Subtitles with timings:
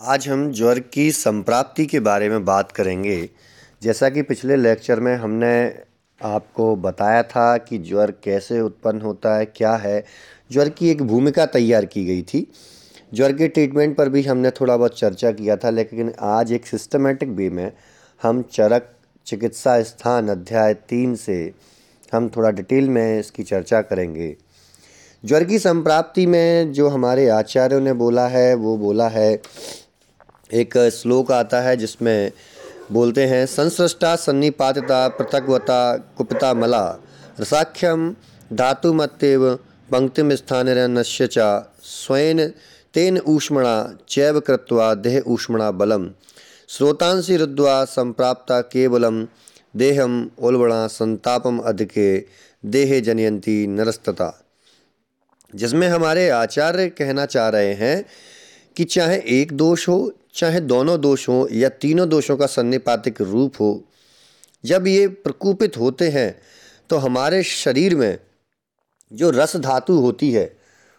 [0.00, 3.28] आज हम ज्वर की संप्राप्ति के बारे में बात करेंगे।
[3.82, 5.52] जैसा कि पिछले लेक्चर में हमने
[6.22, 10.04] आपको बताया था कि ज्वर कैसे उत्पन्न होता है, क्या है।
[10.52, 12.46] ज्वर की एक भूमिका तैयार की गई थी।
[13.14, 17.28] ज्वर के ट्रीटमेंट पर भी हमने थोड़ा बहुत चर्चा किया था, लेकिन आज एक सिस्टमेटिक
[17.28, 17.72] वे में
[18.22, 18.92] हम चरक
[19.26, 21.52] चिकित्सा स्थान अध्याय तीन से
[22.14, 24.36] हम थोड़ा डिटेल में इसकी चर्चा करेंगे।
[25.24, 29.42] ज्वर की संप्राप्ति में जो हमारे आचार्यों ने बोला है, वो बोला है
[30.52, 32.32] एक श्लोक आता है जिसमें
[32.92, 36.84] बोलते हैं, संसृष्टा सन्निपातता पृथकवता कुपिता मला
[37.40, 38.14] रसाख्यम
[38.52, 39.54] धातुमत्यव
[39.90, 41.38] पंक्तिम स्थान नश्य च
[41.82, 42.48] स्वयं
[42.94, 43.74] तेन ऊष्मणा
[44.08, 46.08] चैव कृत्वा देह ऊष्मणा बलम,
[46.68, 49.26] स्रोतांसी रुद्वा संप्राप्ता केवलम
[49.76, 52.18] देहम उलवणा संतापम अधिके,
[52.64, 54.32] देहे जनयंती नरस्तता।
[55.54, 58.04] जिसमें हमारे आचार्य कहना चाह रहे हैं
[58.76, 63.60] कि चाहे एक दोष हो चाहे दोनों दोष हों या तीनों दोषों का सन्निपातिक रूप
[63.60, 63.82] हो,
[64.64, 66.34] जब ये प्रकूपित होते हैं
[66.90, 68.18] तो हमारे शरीर में
[69.12, 70.50] जो रस धातु होती है,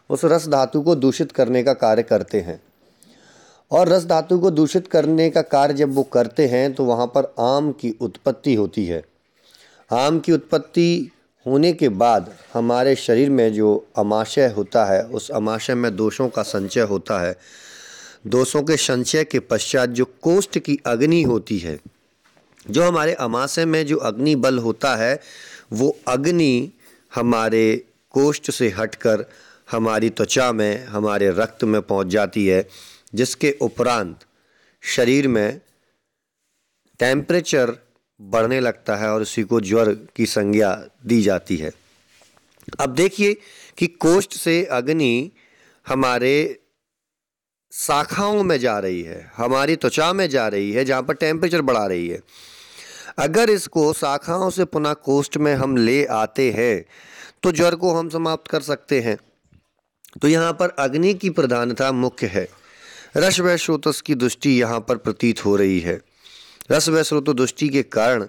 [0.10, 2.62] उस रस धातु को दूषित करने का कार्य करते हैं।
[3.72, 7.34] और रस धातु को दूषित करने का कार्य जब वो करते हैं तो वहाँ पर
[7.40, 9.04] आम की उत्पत्ति होती है।
[9.92, 11.12] आम की उत्पत्ति
[11.46, 16.44] होने के बाद हमारे शरीर में जो अमाशय होता है, उस अमाशय में दोषों का
[16.44, 17.36] संचय होता है।
[18.28, 21.80] दोषों के संचय के पश्चात जो कोष्ठ की अग्नि होती है,
[22.70, 25.20] जो हमारे अमाशय में जो अग्नि बल होता है,
[25.74, 26.72] वो अग्नि
[27.16, 29.26] हमारे कोष्ठ से हटकर
[29.72, 32.70] हमारी त्वचा में, हमारे रक्त में पहुँच जाती है,
[33.16, 34.20] जिसके उपरांत
[34.82, 35.62] शरीर में
[37.00, 37.78] टेम्परेचर
[38.22, 41.72] बढ़ने लगता है और उसी को ज्वर की संज्ञा दी जाती है।
[42.80, 43.34] अब देखिए
[43.78, 45.32] कि कोष्ठ से अग्नि
[45.88, 46.60] हमारे
[47.74, 51.86] शाखाओं में जा रही है, हमारी त्वचा में जा रही है, जहाँ पर टेम्परेचर बढ़ा
[51.86, 52.20] रही है।
[53.20, 56.86] अगर इसको शाखाओं से पुनः कोष्ठ में हम ले आते हैं
[57.44, 59.18] तो ज्वर को हम समाप्त कर सकते हैं।
[60.22, 62.48] तो यहाँ पर अग्नि की प्रधानता मुख्य है।
[63.18, 66.00] रस व श्रोतस की दृष्टि यहाँ पर प्रतीत हो रही है।
[66.72, 68.28] रस व स्रोत दृष्टि के कारण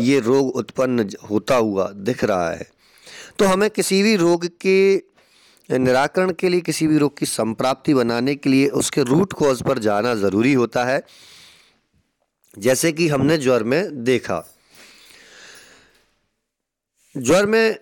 [0.00, 2.66] ये रोग उत्पन्न होता हुआ दिख रहा है।
[3.38, 4.96] तो हमें किसी भी रोग के
[5.68, 9.78] निराकरण के लिए किसी भी रोग की संप्राप्ति बनाने के लिए उसके रूट कॉज पर
[9.78, 11.02] जाना ज़रूरी होता है।
[12.58, 14.44] जैसे कि हमने ज्वर में देखा।
[17.14, 17.74] ज्वर में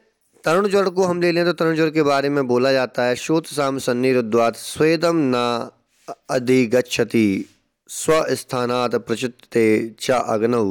[0.44, 3.16] तरुण ज्वर को हम ले लें तो तरुण ज्वर के बारे में बोला जाता है,
[3.16, 5.70] शोत साम सन्निरुद्वात स्वेदम न
[6.30, 7.44] अधिगछति
[7.88, 9.66] स्वस्थानात् प्रचिते
[10.00, 10.64] च अग्नौ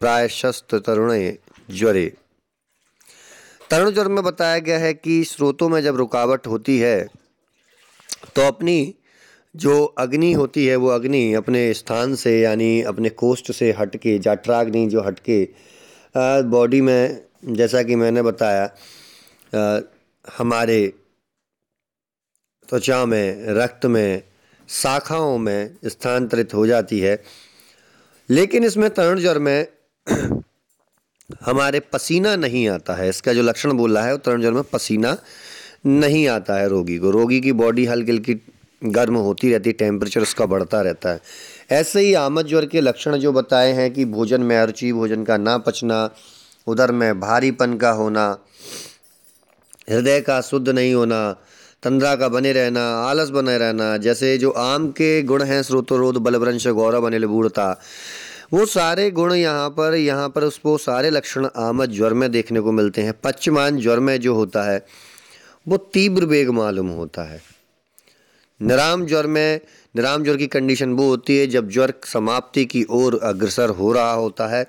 [0.00, 1.32] प्रायशस्त तरुण
[1.70, 2.12] ज्वरे।
[3.70, 7.08] तरुण ज्वर में बताया गया है कि स्रोतों में जब रुकावट होती है
[8.36, 8.94] तो अपनी
[9.56, 14.86] जो अग्नि होती है वो अग्नि अपने स्थान से यानी अपने कोष्ठ से हटके जाट्राग्नि
[14.86, 15.48] जो हटके
[16.42, 18.64] बॉडी में जैसा कि मैंने बताया
[19.54, 19.80] आ,
[20.38, 20.92] हमारे
[22.68, 24.22] त्वचा में रक्त में
[24.68, 27.22] शाखाओं में स्थानांतरित हो जाती है।
[28.30, 29.66] लेकिन इसमें तरण ज्वर में
[31.46, 35.16] हमारे पसीना नहीं आता है। इसका जो लक्षण बोल है, वो तरण ज्वर में पसीना
[35.86, 38.40] नहीं आता है रोगी को। रोगी की बॉडी हल्की हल्की
[38.84, 41.20] गर्म होती रहती है टेम्परेचर उसका बढ़ता रहता है।
[41.70, 45.36] ऐसे ही आमद ज्वर के लक्षण जो बताए हैं कि भोजन में अरुचि, भोजन का
[45.36, 46.10] ना पचना,
[46.66, 48.38] उधर में भारीपन का होना,
[49.90, 51.36] हृदय का शुद्ध नहीं होना,
[51.82, 56.66] तंद्रा का बने रहना, आलस बने रहना, जैसे जो आम के गुण हैं, स्रोतोरोध बलवंश
[56.66, 57.80] गौरव, अनिल, बूढ़ता
[58.54, 62.72] वो सारे गुण यहाँ पर यहाँ पर उसको सारे लक्षण आमद ज्वर में देखने को
[62.72, 64.86] मिलते हैं। पश्चिमान ज्वर में जो होता है,
[65.68, 67.42] वो तीव्र वेग मालूम होता है।
[68.62, 69.60] निराम ज्वर में,
[69.96, 74.12] निराम ज्वर की कंडीशन वो होती है, जब ज्वर समाप्ति की ओर अग्रसर हो रहा
[74.12, 74.64] होता है,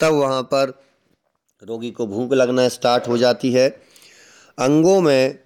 [0.00, 0.82] तब वहाँ पर
[1.68, 3.68] रोगी को भूख लगना स्टार्ट हो जाती है।
[4.58, 5.38] अंगों में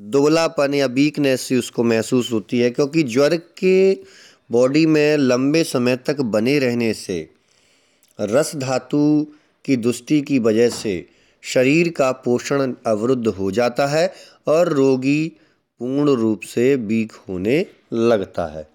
[0.00, 3.94] दुबलापन या वीकनेस उसको महसूस होती है, क्योंकि ज्वर के
[4.52, 7.30] बॉडी में लंबे समय तक बने रहने से,
[8.20, 9.26] रस धातु
[9.64, 11.08] की दुष्टि की वजह से
[11.42, 14.12] शरीर का पोषण अवरुद्ध हो जाता है
[14.46, 15.28] और रोगी
[15.80, 18.68] पूर्ण रूप से वीक होने लगता है।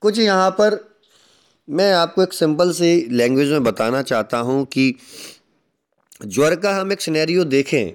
[0.00, 0.78] कुछ यहाँ पर
[1.68, 4.94] मैं आपको एक सिंपल से लैंग्वेज में बताना चाहता हूँ कि
[6.26, 7.92] ज्वर का हम एक सिनेरियो देखें।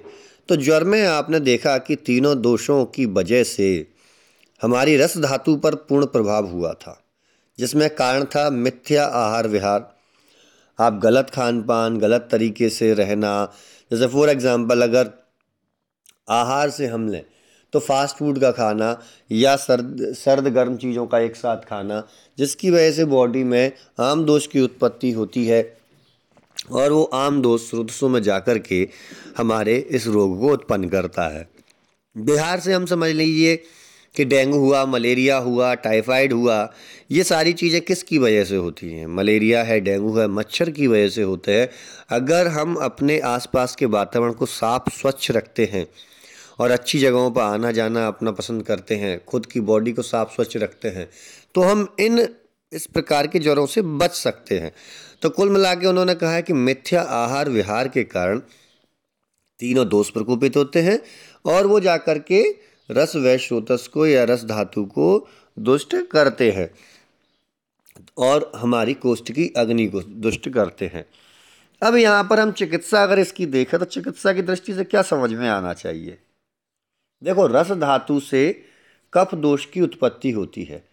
[0.49, 3.92] तो ज्वर में आपने देखा कि तीनों दोषों की वजह से
[4.63, 6.99] हमारी रस धातु पर पूर्ण प्रभाव हुआ था,
[7.59, 9.91] जिसमें कारण था मिथ्या आहार विहार।
[10.79, 13.53] आप गलत खान पान गलत तरीके से रहना,
[13.91, 15.11] जैसे फॉर एग्ज़ाम्पल अगर
[16.31, 17.23] आहार से हम लें
[17.73, 18.87] तो फास्ट फ़ूड का खाना
[19.31, 22.03] या सर्द सर्द गर्म चीज़ों का एक साथ खाना,
[22.37, 23.71] जिसकी वजह से बॉडी में
[24.01, 25.61] आम दोष की उत्पत्ति होती है
[26.71, 28.87] और वो आम दोष स्रोतों में जाकर के
[29.37, 31.47] हमारे इस रोग को उत्पन्न करता है।
[32.15, 33.63] बिहार से हम समझ लीजिए
[34.15, 36.73] कि डेंगू हुआ, मलेरिया हुआ, टाइफाइड हुआ,
[37.11, 39.07] ये सारी चीज़ें किसकी वजह से होती हैं?
[39.07, 41.69] मलेरिया है, डेंगू है, मच्छर की वजह से होते हैं।
[42.09, 45.87] अगर हम अपने आसपास के वातावरण को साफ़, स्वच्छ रखते हैं
[46.59, 50.35] और अच्छी जगहों पर आना जाना अपना पसंद करते हैं, खुद की बॉडी को साफ़,
[50.35, 51.09] स्वच्छ रखते हैं
[51.55, 52.27] तो हम इन,
[52.71, 54.71] इस प्रकार के ज्वरों से बच सकते हैं।
[55.21, 58.39] तो कुल मिला के उन्होंने कहा है कि मिथ्या आहार विहार के कारण
[59.59, 60.99] तीनों दोष प्रकोपित होते हैं
[61.45, 62.43] और वो जाकर के
[62.89, 65.27] रस वैश्रोतस को या रस धातु को
[65.57, 66.69] दुष्ट करते हैं
[68.17, 71.05] और हमारी कोष्ठ की अग्नि को दुष्ट करते हैं।
[71.81, 75.31] अब यहाँ पर हम चिकित्सा, अगर इसकी देखें तो चिकित्सा की दृष्टि से क्या समझ
[75.33, 76.17] में आना चाहिए?
[77.21, 78.51] देखो, रस धातु से
[79.13, 80.83] कफ दोष की उत्पत्ति होती है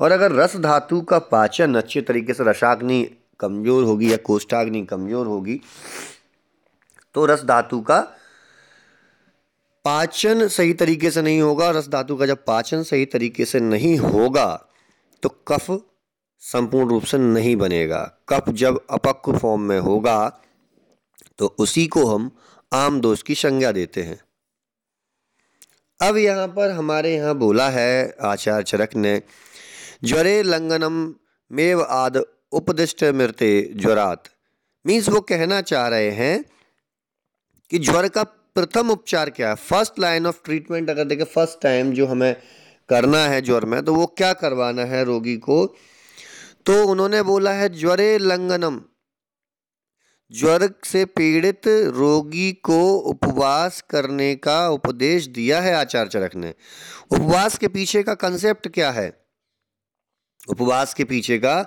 [0.00, 3.02] और अगर रस धातु का पाचन अच्छे तरीके से रसाग्नि
[3.40, 5.60] कमज़ोर होगी या कोष्ठाग्नि कमज़ोर होगी
[7.14, 8.00] तो रस धातु का
[9.86, 13.96] पाचन सही तरीके से नहीं होगा, रस धातु का जब पाचन सही तरीके से नहीं
[13.98, 14.46] होगा
[15.22, 15.66] तो कफ
[16.42, 20.16] संपूर्ण रूप से नहीं बनेगा। कफ जब अपक्व फॉर्म में होगा
[21.38, 22.30] तो उसी को हम
[22.72, 24.18] आम दोष की संज्ञा देते हैं।
[26.00, 29.20] अब यहाँ पर हमारे यहाँ बोला है, आचार्य चरक ने,
[30.04, 31.14] ज्वरे लंगनम
[31.50, 32.16] मेव आद
[32.52, 34.28] उपदिष्ट मृत्य ज्वरात।
[34.84, 36.44] मीन्स वो कहना चाह रहे हैं
[37.70, 38.24] कि ज्वर का
[38.56, 39.54] प्रथम उपचार क्या है?
[39.54, 42.36] फ़र्स्ट लाइन ऑफ़ ट्रीटमेंट अगर देखें फ़र्स्ट टाइम जो हमें
[42.88, 45.66] करना है ज्वर में तो वो क्या करवाना है रोगी को?
[46.66, 48.80] तो उन्होंने बोला है ज्वरे लंगनम।
[50.32, 51.60] ज्वर से पीड़ित
[51.94, 56.54] रोगी को उपवास करने का उपदेश दिया है आचार्य चरक ने।
[57.10, 59.26] उपवास के पीछे का कंसेप्ट क्या है?
[60.48, 61.62] उपवास के पीछे का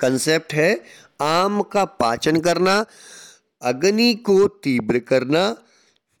[0.00, 0.82] कंसेप्ट है
[1.20, 2.84] आम का पाचन करना,
[3.62, 5.56] अग्नि को तीव्र करना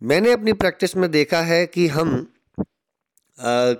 [0.02, 2.26] मैंने अपनी प्रैक्टिस में देखा है कि हम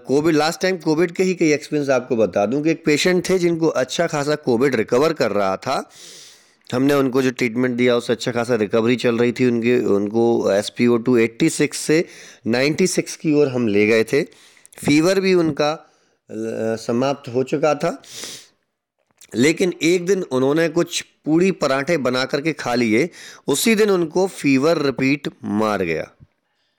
[0.06, 3.38] कोविड लास्ट टाइम कोविड के ही कई एक्सपीरियंस आपको बता दूँ कि एक पेशेंट थे
[3.38, 5.90] जिनको अच्छा खासा कोविड रिकवर कर रहा था।
[6.72, 10.70] हमने उनको जो ट्रीटमेंट दिया, उससे अच्छा खासा रिकवरी चल रही थी। उनके, उनको S
[10.70, 12.05] P O two eighty six से
[12.46, 14.22] नाइन्टी सिक्स की ओर हम ले गए थे।
[14.78, 15.70] फीवर भी उनका
[16.81, 17.90] समाप्त हो चुका था।
[19.34, 23.10] लेकिन एक दिन उन्होंने कुछ पूड़ी पराठे बना करके खा लिए,
[23.46, 26.10] उसी दिन उनको फीवर रिपीट मार गया।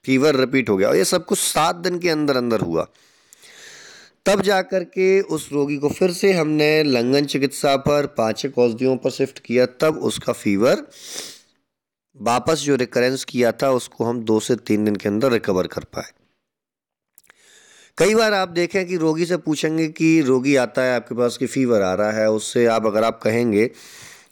[0.04, 2.88] फीवर रिपीट हो गया और ये सब कुछ सात दिन के अंदर अंदर हुआ।
[4.26, 9.10] तब जाकर के उस रोगी को फिर से हमने लंगन चिकित्सा पर, पाचक औषधियों पर
[9.10, 10.86] शिफ्ट किया। तब उसका फीवर
[12.16, 15.84] वापस जो रिकरेंस किया था, उसको हम दो से तीन दिन के अंदर रिकवर कर
[15.84, 16.25] पाए।
[17.98, 21.46] कई बार आप देखें कि रोगी से पूछेंगे कि रोगी आता है, आपके पास कि
[21.46, 23.66] फीवर आ रहा है, उससे आप अगर आप कहेंगे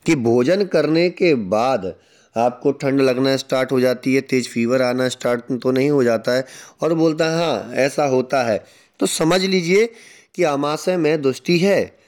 [0.06, 1.94] कि भोजन करने के बाद
[2.36, 6.32] आपको ठंड लगना स्टार्ट हो जाती है, तेज़ फीवर आना स्टार्ट तो नहीं हो जाता
[6.32, 6.44] है
[6.82, 8.64] और बोलता है हाँ ऐसा होता है।
[9.00, 9.86] तो समझ लीजिए
[10.34, 11.98] कि अमाशय में दुष्टि है।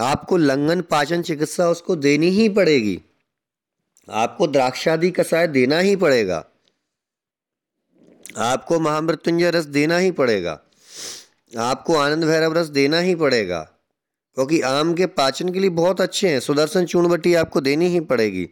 [0.00, 3.00] आपको लंगन पाचन चिकित्सा उसको देनी ही पड़ेगी।
[4.10, 6.44] आपको द्राक्षादि कसाय देना ही पड़ेगा।
[8.36, 10.60] आपको महामृत्युंजय रस देना ही पड़ेगा।
[11.58, 13.60] आपको आनंद भैरव रस देना ही पड़ेगा।
[14.34, 18.48] क्योंकि आम के पाचन के लिए बहुत अच्छे हैं, सुदर्शन चूर्णबट्टी आपको देनी ही पड़ेगी।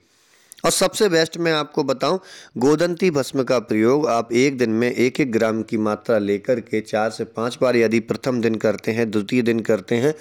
[0.64, 2.20] और सबसे बेस्ट मैं आपको बताऊँ,
[2.58, 6.80] गोदंती भस्म का प्रयोग आप एक दिन में एक एक ग्राम की मात्रा लेकर के
[6.80, 10.14] चार से पाँच बार यदि प्रथम दिन करते हैं, द्वितीय दिन करते हैं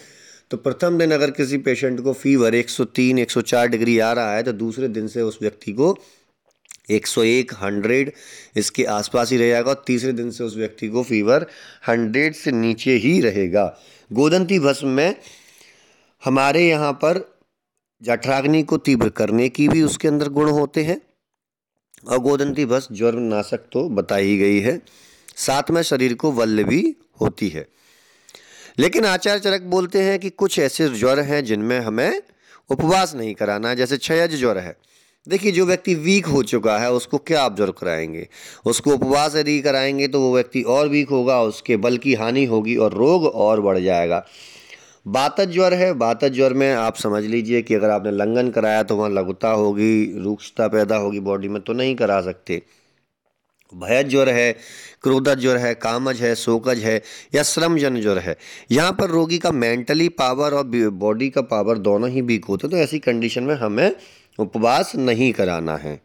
[0.51, 4.51] तो प्रथम दिन अगर किसी पेशेंट को फीवर 103 104 डिग्री आ रहा है तो
[4.51, 5.97] दूसरे दिन से उस व्यक्ति को
[6.89, 8.11] 101 100
[8.57, 11.45] इसके आसपास ही रहेगा और तीसरे दिन से उस व्यक्ति को फीवर
[11.89, 13.77] 100 से नीचे ही रहेगा।
[14.13, 15.15] गोदंती भस्म में
[16.25, 17.39] हमारे यहाँ पर
[18.01, 21.01] जठराग्नि को तीव्र करने की भी उसके अंदर गुण होते हैं।
[22.07, 24.81] और गोदंती भस्म ज्वर नाशक तो बताई गई है।
[25.35, 27.67] साथ में शरीर को वल्ल भी होती है।
[28.79, 32.21] लेकिन आचार्य चरक बोलते हैं कि कुछ ऐसे ज्वर हैं जिनमें हमें
[32.69, 34.77] उपवास नहीं कराना, जैसे क्षयज ज्वर है।
[35.27, 38.27] देखिए, जो व्यक्ति वीक हो चुका है, उसको क्या ऑब्ज़र्व कराएँगे?
[38.65, 42.75] उसको उपवास यदि कराएँगे तो वो व्यक्ति और वीक होगा, उसके बल की हानि होगी
[42.75, 44.25] और रोग और बढ़ जाएगा।
[45.05, 48.95] बातज ज्वर है बातज ज्वर में आप समझ लीजिए कि अगर आपने लंघन कराया तो
[48.95, 52.61] वहाँ लघुता होगी, रूक्षता पैदा होगी बॉडी में तो नहीं करा सकते।
[53.73, 54.51] भयज ज्वर है
[55.03, 57.01] क्रोधज ज्वर है, कामज है, शोकज है,
[57.35, 58.37] या श्रमजन ज्वर है।
[58.71, 62.71] यहाँ पर रोगी का मेंटली पावर और बॉडी का पावर दोनों ही वीक होते हैं
[62.71, 63.95] तो ऐसी कंडीशन में हमें
[64.39, 65.99] उपवास नहीं कराना है।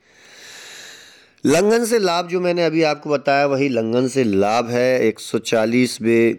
[1.45, 6.39] लंघन से लाभ जो मैंने अभी आपको बताया, वही लंघन से लाभ है। 140 में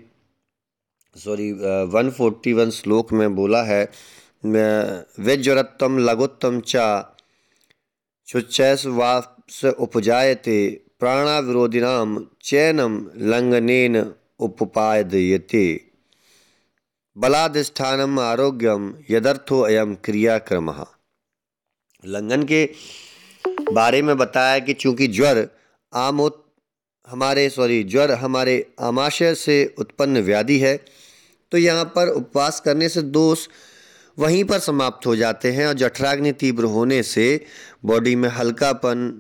[1.16, 1.52] सॉरी
[1.92, 3.84] वन फोर्टी वन श्लोक में बोला है
[4.44, 6.88] वेज्वरत्तम लघुत्तम चा
[8.28, 10.60] शुचैस वास उपजायते
[11.00, 12.96] प्राणाविरोधिनाम चैनम
[13.26, 13.98] लंघनेन
[14.40, 15.66] उपपादयते
[17.18, 20.72] बलाधिष्ठानम आरोग्यम यदर्थो अयम क्रियाक्रम।
[22.04, 22.66] लंघन के
[23.72, 25.48] बारे में बताया कि चूँकि ज्वर
[25.94, 26.44] आमोत
[27.08, 30.76] हमारे सॉरी ज्वर हमारे आमाशय से उत्पन्न व्याधि है
[31.52, 33.48] तो यहाँ पर उपवास करने से दोष
[34.18, 37.26] वहीं पर समाप्त हो जाते हैं और जठराग्नि तीव्र होने से
[37.86, 39.14] बॉडी में हल्कापन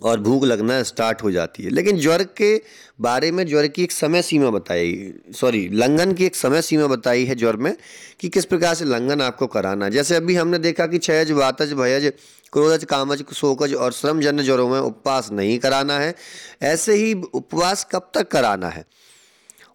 [0.00, 2.62] और भूख लगना स्टार्ट हो जाती है। लेकिन ज्वर के
[3.00, 7.24] बारे में ज्वर की एक समय सीमा बताई सॉरी लंघन की एक समय सीमा बताई
[7.24, 7.76] है ज्वर में
[8.20, 12.12] कि किस प्रकार से लंघन आपको कराना। जैसे अभी हमने देखा कि क्षयज वातज, भयज,
[12.52, 16.14] क्रोधज, कामज, शोकज और श्रमजन्य ज्वरों में उपवास नहीं कराना है।
[16.62, 18.84] ऐसे ही उपवास कब तक कराना है?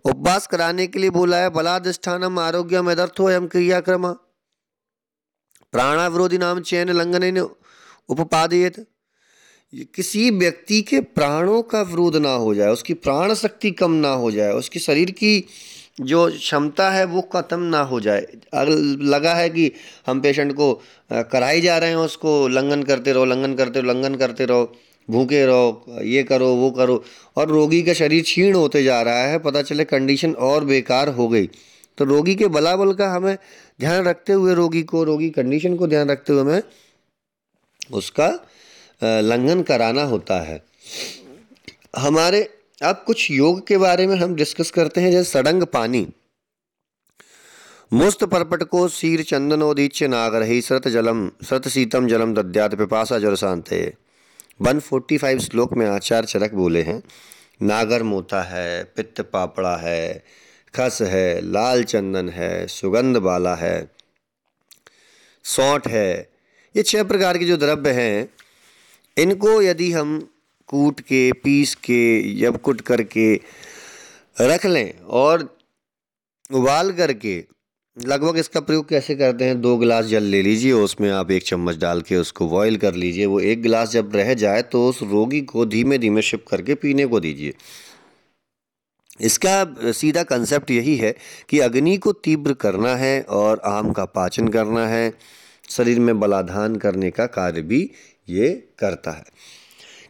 [0.06, 4.12] उपवास कराने के लिए बोला है, बलाधिष्ठानम आरोग्यम यदर्थो एम क्रियाक्रम।
[5.74, 7.38] प्राणाविरोधी नाम चयन लंघन
[8.10, 8.86] उपपादित
[9.74, 14.32] किसी व्यक्ति के प्राणों का विरोध ना हो जाए, उसकी प्राण शक्ति कम ना हो
[14.32, 15.44] जाए, उसकी शरीर की
[16.02, 18.22] जो क्षमता है वो ख़त्म ना हो जाए।
[18.54, 18.70] अगर
[19.06, 19.72] लगा है कि
[20.08, 20.74] हम पेशेंट को
[21.12, 24.72] कराई जा रहे हैं, उसको लंघन करते रहो, लंघन करते रहो, लंघन करते रहो,
[25.10, 27.04] भूखे रहो, ये करो, वो करो,
[27.38, 31.28] और रोगी का शरीर क्षीण होते जा रहा है, पता चले कंडीशन और बेकार हो
[31.28, 31.50] गई।
[31.98, 33.38] तो रोगी के बलाबल का हमें
[33.80, 36.62] ध्यान रखते हुए, रोगी को, रोगी कंडीशन को ध्यान रखते हुए हमें
[37.94, 38.28] उसका
[39.04, 40.64] लंघन कराना होता है।
[41.98, 42.42] हमारे,
[42.82, 46.08] अब कुछ योग के बारे में हम डिस्कस करते हैं, जैसे सडंग पानी।
[47.94, 53.74] मुस्त परपट को शीर चंदनोदीच्य नागरही सृत जलम सृत सीतम जलम दद्यात पिपासा जल शांत
[54.62, 57.02] वन फोर्टी फाइव श्लोक में आचार्य चरक बोले हैं,
[57.62, 60.24] नागर मोता है, पित्त पापड़ा है,
[60.74, 63.92] खस है, लाल चंदन है, सुगंध बाला है,
[65.46, 66.30] सौठ है।
[66.76, 68.30] ये छह प्रकार के जो द्रव्य हैं
[69.18, 70.20] इनको यदि हम
[70.70, 73.34] कूट के, पीस के जब कुट करके
[74.42, 75.48] रख लें और
[76.52, 77.44] उबाल करके,
[77.98, 79.60] लगभग इसका प्रयोग कैसे करते हैं?
[79.62, 83.26] दो गिलास जल ले लीजिए, उसमें आप एक चम्मच डाल के उसको बॉईल कर लीजिए।
[83.26, 87.06] वो एक गिलास जब रह जाए तो उस रोगी को धीमे धीमे शिप करके पीने
[87.06, 87.54] को दीजिए।
[89.22, 91.16] इसका सीधा कंसेप्ट यही है
[91.50, 95.14] कि अग्नि को तीव्र करना है और आम का पाचन करना है।
[95.70, 97.90] शरीर में बलाधान करने का कार्य भी
[98.28, 98.50] ये
[98.80, 99.24] करता है।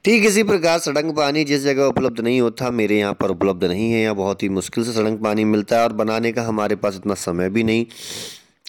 [0.06, 3.92] ठीक इसी प्रकार सड़क पानी जिस जगह उपलब्ध नहीं होता, मेरे यहाँ पर उपलब्ध नहीं
[3.92, 6.96] है यहाँ बहुत ही मुश्किल से सड़क पानी मिलता है और बनाने का हमारे पास
[6.96, 7.86] इतना समय भी नहीं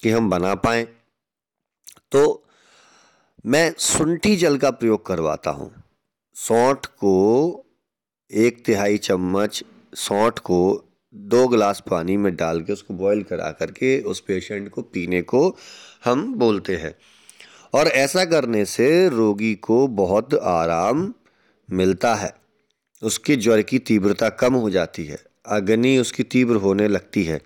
[0.03, 0.87] कि हम बना पाएँ।
[2.13, 2.45] तो
[3.45, 5.71] मैं सुंठी जल का प्रयोग करवाता हूँ।
[6.37, 7.65] सौंठ को
[8.31, 9.63] एक तिहाई चम्मच,
[9.95, 10.59] सौंठ को
[11.15, 15.57] दो गिलास पानी में डाल के उसको बॉईल करा करके उस पेशेंट को पीने को
[16.05, 16.95] हम बोलते हैं।
[17.73, 21.13] और ऐसा करने से रोगी को बहुत आराम
[21.69, 22.33] मिलता है।
[23.03, 27.41] उसके ज्वर की तीव्रता कम हो जाती है, अग्नि उसकी तीव्र होने लगती है।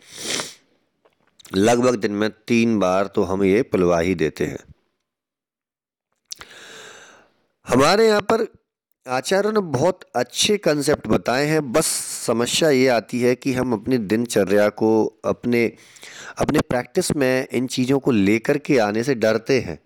[1.57, 4.59] लगभग दिन में तीन बार तो हम ये पिलवा ही देते हैं।
[7.67, 8.47] हमारे यहाँ पर
[9.07, 11.87] आचार्यों ने बहुत अच्छे कंसेप्ट बताए हैं। बस
[12.27, 15.67] समस्या ये आती है कि हम अपनी दिनचर्या को, अपने
[16.39, 19.79] अपने प्रैक्टिस में इन चीज़ों को लेकर के आने से डरते हैं।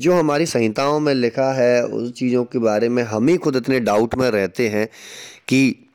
[0.00, 3.80] जो हमारी संहिताओं में लिखा है उस चीज़ों के बारे में हम ही खुद इतने
[3.80, 4.86] डाउट में रहते हैं
[5.48, 5.88] कि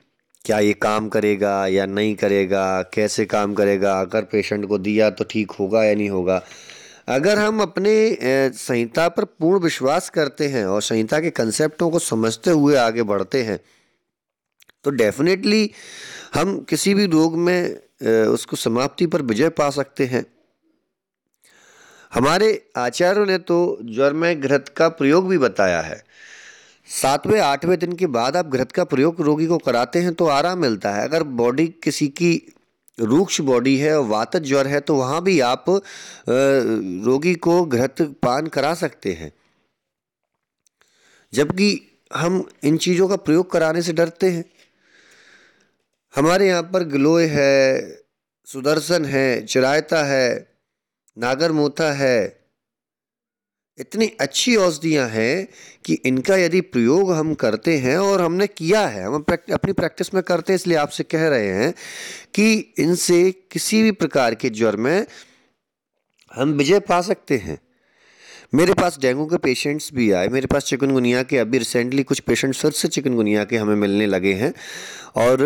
[0.45, 5.23] क्या ये काम करेगा या नहीं करेगा, कैसे काम करेगा, अगर पेशेंट को दिया तो
[5.23, 6.41] ठीक होगा या नहीं होगा।
[7.07, 7.93] अगर हम अपने
[8.53, 13.41] संहिता पर पूर्ण विश्वास करते हैं और संहिता के कंसेप्टों को समझते हुए आगे बढ़ते
[13.43, 13.59] हैं
[14.85, 15.69] तो डेफिनेटली
[16.35, 17.77] हम किसी भी रोग में
[18.27, 20.25] उसको समाप्ति पर विजय पा सकते हैं।
[22.15, 26.03] हमारे आचार्यों ने तो ज्वर में घृत का प्रयोग भी बताया है।
[26.87, 30.59] सातवें, आठवें दिन के बाद आप घृत का प्रयोग रोगी को कराते हैं तो आराम
[30.59, 32.31] मिलता है। अगर बॉडी किसी की
[32.97, 35.65] रूक्ष बॉडी है और वातज ज्वर है तो वहाँ भी आप
[36.29, 39.31] रोगी को घृत पान करा सकते हैं।
[41.33, 44.45] जबकि हम इन चीज़ों का प्रयोग कराने से डरते हैं।
[46.13, 47.79] हमारे यहाँ पर ग्लोय है,
[48.47, 50.54] सुदर्शन है, चिरायता है
[51.17, 52.45] नागर मोथा है।
[53.77, 55.47] इतनी अच्छी औषधियाँ हैं
[55.85, 60.21] कि इनका यदि प्रयोग हम करते हैं और हमने किया है, हम अपनी प्रैक्टिस में
[60.23, 61.73] करते हैं, इसलिए आपसे कह रहे हैं
[62.33, 65.05] कि इनसे किसी भी प्रकार के ज्वर में
[66.31, 67.59] हम विजय पा सकते हैं।
[68.53, 72.61] मेरे पास डेंगू के पेशेंट्स भी आए, मेरे पास चिकनगुनिया के, अभी रिसेंटली कुछ पेशेंट्स
[72.61, 74.53] फिर से चिकनगुनिया के हमें मिलने लगे हैं
[75.15, 75.43] और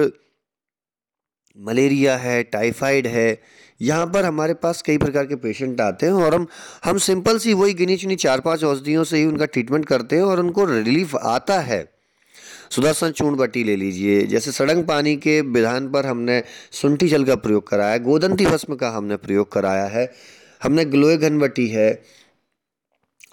[1.58, 3.42] मलेरिया है, टाइफाइड है
[3.82, 6.48] यहाँ पर हमारे पास कई प्रकार के पेशेंट आते हैं और हम
[6.84, 10.24] हम सिंपल सी वही गिनी चुनी चार पाँच औषधियों से ही उनका ट्रीटमेंट करते हैं
[10.24, 11.94] और उनको रिलीफ आता है।
[12.70, 17.36] सुदर्शन चूर्ण बट्टी ले लीजिए। जैसे सड़ंग पानी के विधान पर हमने सुंठी जल का
[17.36, 20.12] प्रयोग कराया, गोदंती भस्म का हमने प्रयोग कराया है।
[20.64, 22.04] हमने ग्लोए घनवटी है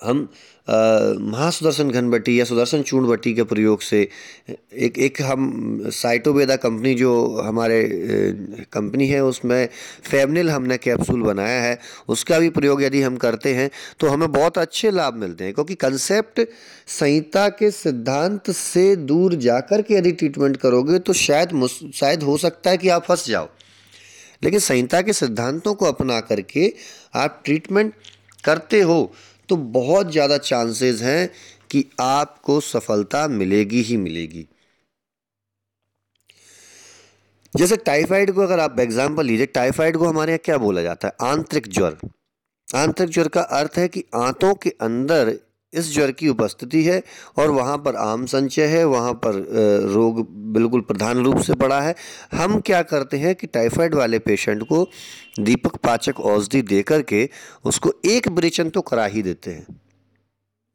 [0.01, 0.29] हम
[1.31, 4.01] महासुदर्शन घनबटी या सुदर्शन चूर्ण बट्टी के प्रयोग से,
[4.75, 7.83] एक एक हम साइटोवेदा कंपनी जो हमारे
[8.73, 9.69] कंपनी है, उसमें
[10.05, 14.59] फेमनिल हमने कैप्सूल बनाया है, उसका भी प्रयोग यदि हम करते हैं तो हमें बहुत
[14.59, 16.41] अच्छे लाभ मिलते हैं, क्योंकि कंसेप्ट
[16.89, 22.71] संहिता के सिद्धांत से दूर जाकर के यदि ट्रीटमेंट करोगे तो शायद शायद हो सकता
[22.71, 23.49] है कि आप फंस जाओ।
[24.43, 26.73] लेकिन संहिता के सिद्धांतों को अपना करके
[27.15, 27.93] आप ट्रीटमेंट
[28.45, 28.99] करते हो
[29.49, 31.31] तो बहुत ज़्यादा चांसेस हैं
[31.71, 34.47] कि आपको सफलता मिलेगी ही मिलेगी।
[37.55, 41.15] जैसे टाइफाइड को अगर आप एग्ज़ाम्पल लीजिए टाइफाइड को हमारे यहाँ क्या बोला जाता है?
[41.23, 41.97] आंतरिक ज्वर।
[42.69, 45.39] आंतरिक ज्वर का अर्थ है कि आंतों के अंदर
[45.77, 47.03] इस ज्वर की उपस्थिति है
[47.39, 49.35] और वहाँ पर आम संचय है, वहाँ पर
[49.93, 51.95] रोग बिल्कुल प्रधान रूप से पड़ा है।
[52.33, 54.87] हम क्या करते हैं कि टाइफाइड वाले पेशेंट को
[55.41, 57.29] दीपक पाचक औषधि दे करके
[57.65, 59.67] उसको एक ब्रेचन तो करा ही देते हैं।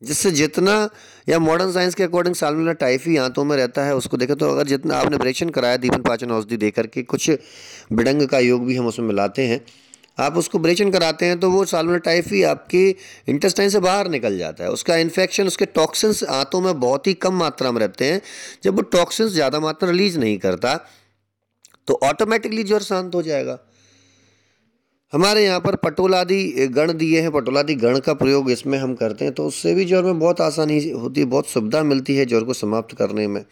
[0.01, 0.73] जिससे जितना,
[1.29, 4.67] या मॉडर्न साइंस के अकॉर्डिंग सालमुला टाइफी आंतों में रहता है, उसको देखें तो अगर
[4.67, 7.29] जितना आपने ब्रेचन कराया दीपन पाचन औषधि दे करके कुछ
[7.93, 9.59] बिडंग का योग भी हम उसमें मिलाते हैं
[10.17, 12.83] आप उसको ब्रेचन कराते हैं तो वो सालमोनेला टाइफी आपकी
[13.27, 17.33] इंटेस्टाइन से बाहर निकल जाता है। उसका इन्फेक्शन उसके टॉक्सिन्स आंतों में बहुत ही कम
[17.35, 18.21] मात्रा में रहते हैं।
[18.63, 20.75] जब वो टॉक्सिन्स ज़्यादा मात्रा रिलीज़ नहीं करता
[21.87, 23.57] तो ऑटोमेटिकली ज्वर शांत हो जाएगा।
[25.13, 29.33] हमारे यहाँ पर पटोलादि गण दिए हैं, पटोलादि गण का प्रयोग इसमें हम करते हैं
[29.33, 32.53] तो उससे भी ज्वर में बहुत आसानी होती है, बहुत सुविधा मिलती है ज्वर को
[32.55, 33.43] समाप्त करने में।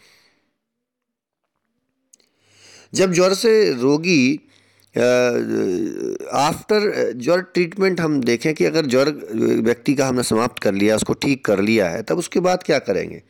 [2.92, 4.40] जब ज्वर से रोगी
[6.32, 9.08] आफ्टर ज्वर ट्रीटमेंट हम देखें कि अगर ज्वर
[9.62, 12.78] व्यक्ति का हमने समाप्त कर लिया, उसको ठीक कर लिया है, तब उसके बाद क्या
[12.78, 13.22] करेंगे?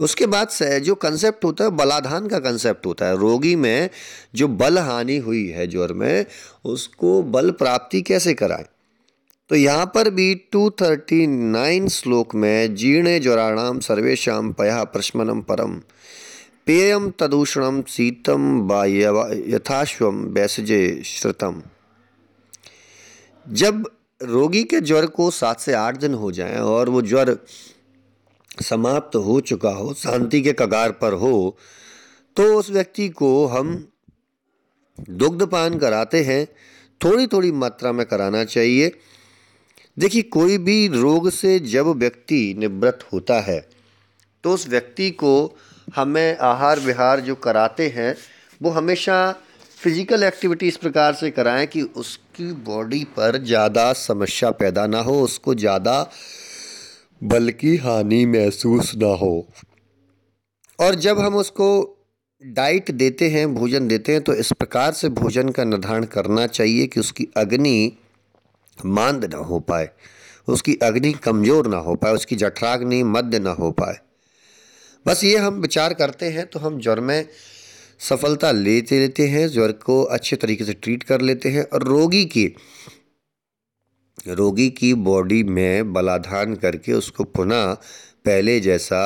[0.00, 3.90] उसके बाद से जो कंसेप्ट होता है, बलाधान का कंसेप्ट होता है। रोगी में
[4.34, 6.26] जो बल हानि हुई है ज्वर में,
[6.64, 8.64] उसको बल प्राप्ति कैसे कराएँ?
[9.48, 15.80] तो यहाँ पर भी 239 श्लोक में, जीर्ण ज्वराणाम सर्वेशम पया प्रश्मनम परम।
[16.68, 18.72] पेयम तदूषणम शीतम
[19.48, 21.62] यथाश्वम बैसजे श्रुतम।
[23.46, 23.88] जब
[24.20, 27.36] रोगी के ज्वर को सात से आठ दिन हो जाए और वो ज्वर
[28.62, 31.56] समाप्त हो चुका हो, शांति के कगार पर हो
[32.36, 33.88] तो उस व्यक्ति को हम
[35.10, 36.46] दुग्धपान कराते हैं।
[37.00, 38.92] थोड़ी थोड़ी मात्रा में कराना चाहिए।
[39.98, 43.58] देखिए, कोई भी रोग से जब व्यक्ति निवृत्त होता है
[44.44, 45.34] तो उस व्यक्ति को
[45.88, 48.14] हमें आहार विहार जो कराते हैं,
[48.60, 49.32] वो हमेशा
[49.78, 55.20] फ़िज़िकल एक्टिविटी इस प्रकार से कराएँ कि उसकी बॉडी पर ज़्यादा समस्या पैदा ना हो,
[55.22, 56.10] उसको ज़्यादा
[57.24, 59.46] बल्कि हानि महसूस ना हो।
[60.78, 61.68] और जब हम उसको
[62.42, 66.86] डाइट देते हैं, भोजन देते हैं तो इस प्रकार से भोजन का निर्धारण करना चाहिए
[66.86, 67.96] कि उसकी अग्नि
[68.78, 69.88] मांद ना हो पाए,
[70.48, 73.98] उसकी अग्नि कमज़ोर ना हो पाए, उसकी जठराग्नि मध्य ना हो पाए।
[75.08, 77.28] बस ये हम विचार करते हैं तो हम ज्वर में
[77.98, 82.24] सफलता लेते लेते हैं, ज्वर को अच्छे तरीके से ट्रीट कर लेते हैं और रोगी
[82.24, 82.54] की
[84.28, 87.74] रोगी की बॉडी में बलाधान करके उसको पुनः
[88.24, 89.00] पहले जैसा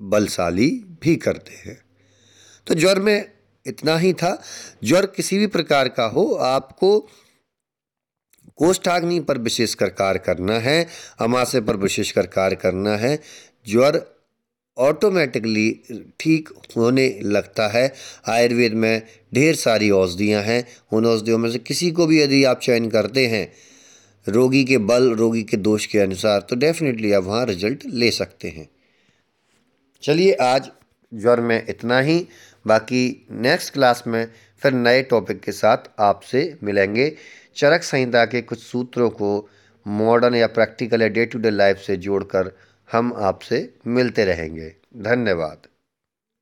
[0.00, 0.70] बलशाली
[1.02, 1.84] भी करते हैं।
[2.66, 3.32] तो ज्वर में
[3.66, 4.42] इतना ही था।
[4.84, 7.08] ज्वर किसी भी प्रकार का हो, आपको
[8.56, 10.86] कोष्ठाग्नि पर विशेषकर कार्य करना है
[11.18, 13.22] अमाशय पर विशेषकर कार्य करना है।
[13.68, 14.19] ज्वर
[14.80, 15.70] ऑटोमेटिकली
[16.20, 17.92] ठीक होने लगता है।
[18.28, 19.02] आयुर्वेद में
[19.34, 23.26] ढेर सारी औषधियाँ हैं। उन औषधियों में से किसी को भी यदि आप चयन करते
[23.26, 23.46] हैं,
[24.26, 28.48] रोगी के बल, रोगी के दोष के अनुसार तो डेफिनेटली आप वहाँ रिज़ल्ट ले सकते
[28.48, 28.68] हैं।
[30.02, 30.70] चलिए आज
[31.12, 32.26] ज्वर में इतना ही।
[32.64, 34.26] बाकी नेक्स्ट क्लास में
[34.62, 37.12] फिर नए टॉपिक के साथ आपसे मिलेंगे।
[37.56, 39.48] चरक संहिता के कुछ सूत्रों को
[39.86, 42.52] मॉडर्न या प्रैक्टिकल या डे टू डे लाइफ से जोड़कर
[42.92, 45.66] हम आपसे मिलते रहेंगे। धन्यवाद।